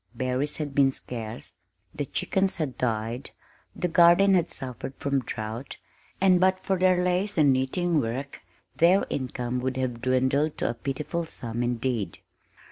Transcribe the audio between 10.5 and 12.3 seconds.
to a pitiful sum indeed.